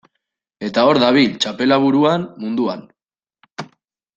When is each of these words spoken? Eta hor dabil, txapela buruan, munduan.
Eta 0.67 0.85
hor 0.91 0.99
dabil, 1.03 1.35
txapela 1.43 1.79
buruan, 1.85 2.25
munduan. 2.45 2.85